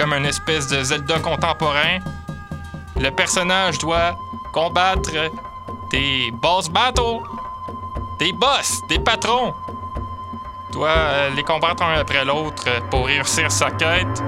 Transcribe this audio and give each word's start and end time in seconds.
comme 0.00 0.14
une 0.14 0.24
espèce 0.24 0.66
de 0.66 0.82
Zelda 0.82 1.18
contemporain. 1.18 1.98
Le 2.98 3.10
personnage 3.10 3.76
doit 3.78 4.16
combattre 4.50 5.10
des 5.90 6.30
boss 6.32 6.70
battles, 6.70 7.20
des 8.18 8.32
boss, 8.32 8.80
des 8.88 8.98
patrons. 8.98 9.52
Doit 10.72 10.88
euh, 10.88 11.30
les 11.36 11.42
combattre 11.42 11.82
un 11.82 11.98
après 11.98 12.24
l'autre 12.24 12.64
pour 12.90 13.06
réussir 13.06 13.52
sa 13.52 13.70
quête. 13.72 14.22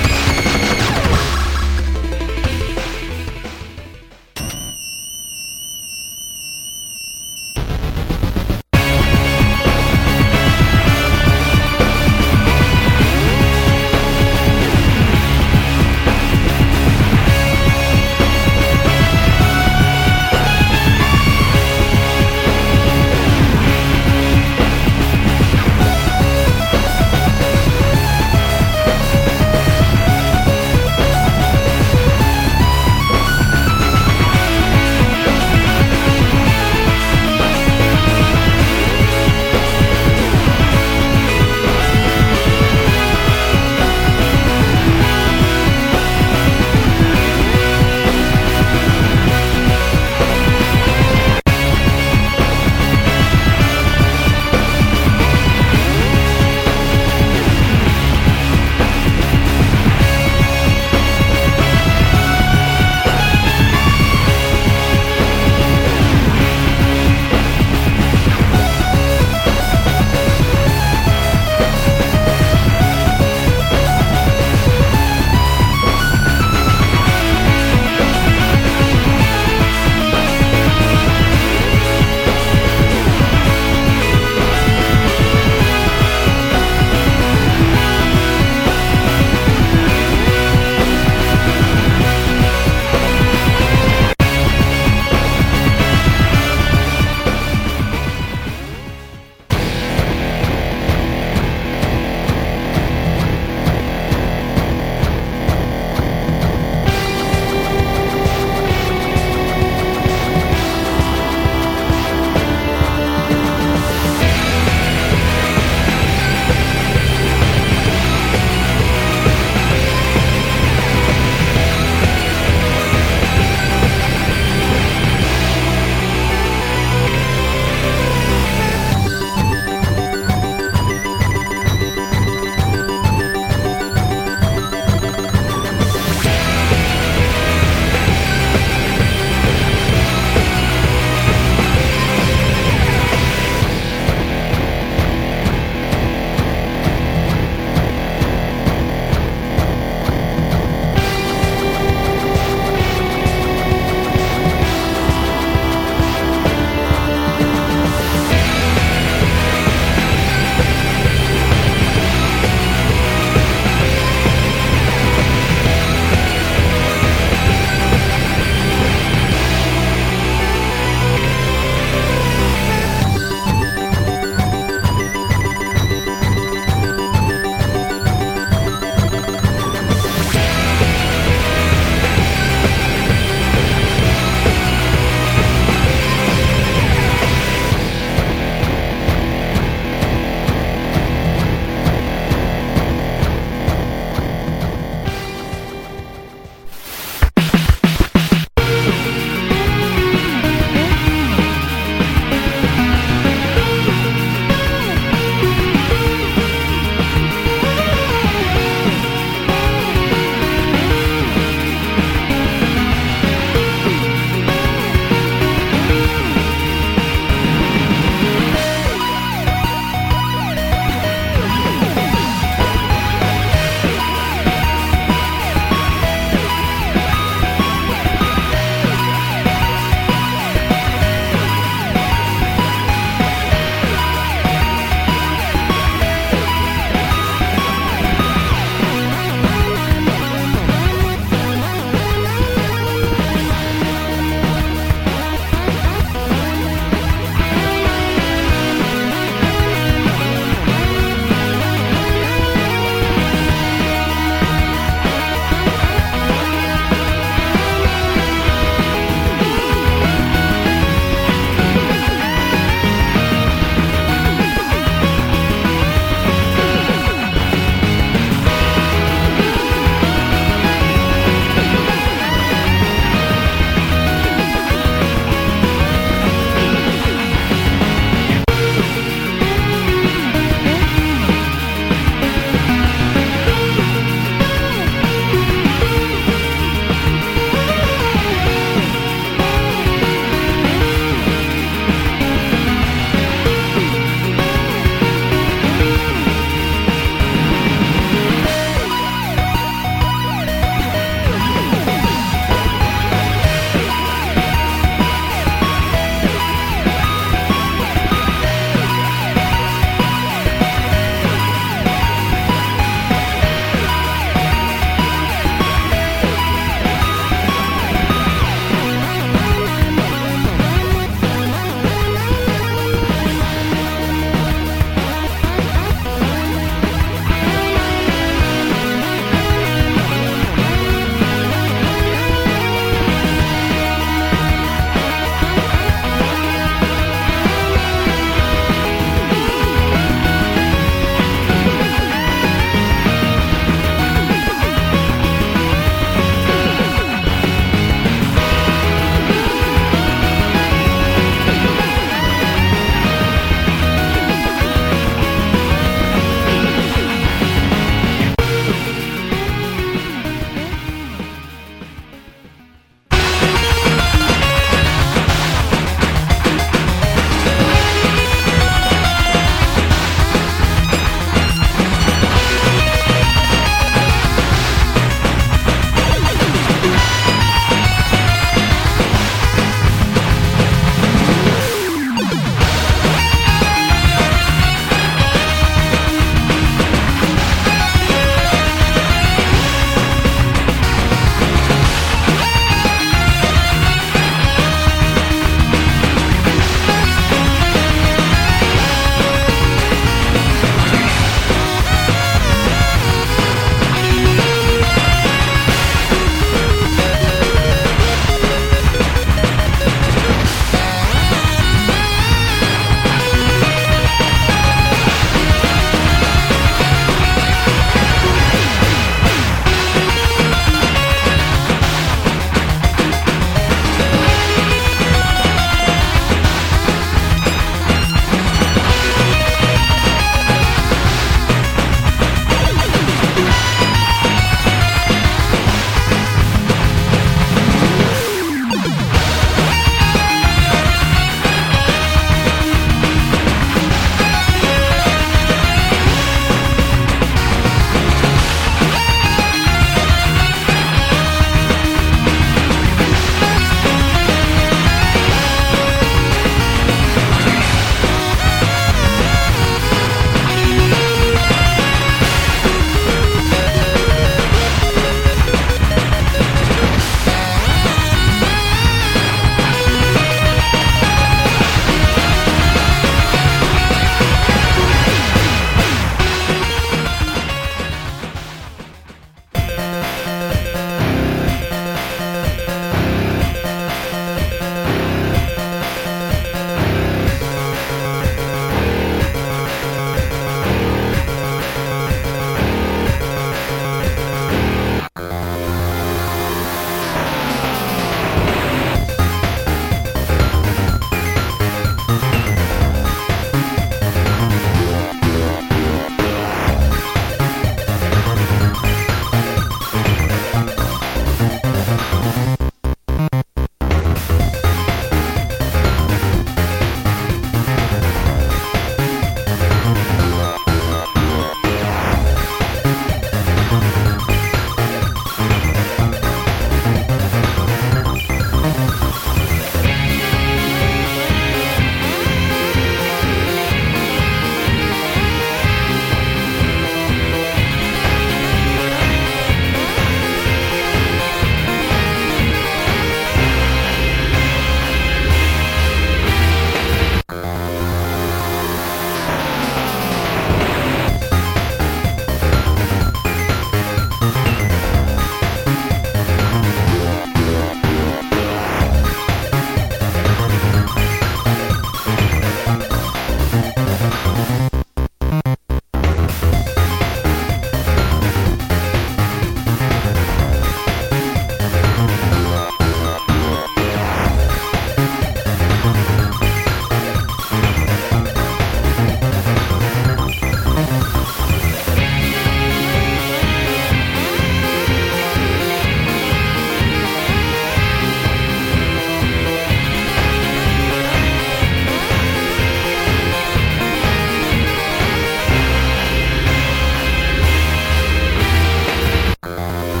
Yeah. 599.71 600.00